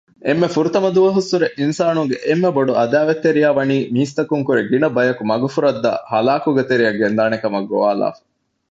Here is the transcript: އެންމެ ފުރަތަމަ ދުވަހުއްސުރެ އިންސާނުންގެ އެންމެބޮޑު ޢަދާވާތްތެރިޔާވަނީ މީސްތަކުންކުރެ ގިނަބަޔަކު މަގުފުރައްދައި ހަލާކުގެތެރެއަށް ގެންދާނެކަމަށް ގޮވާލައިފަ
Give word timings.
އެންމެ 0.27 0.47
ފުރަތަމަ 0.55 0.89
ދުވަހުއްސުރެ 0.95 1.47
އިންސާނުންގެ 1.59 2.17
އެންމެބޮޑު 2.27 2.71
ޢަދާވާތްތެރިޔާވަނީ 2.79 3.77
މީސްތަކުންކުރެ 3.95 4.61
ގިނަބަޔަކު 4.69 5.23
މަގުފުރައްދައި 5.31 6.01
ހަލާކުގެތެރެއަށް 6.11 6.99
ގެންދާނެކަމަށް 7.01 7.67
ގޮވާލައިފަ 7.71 8.21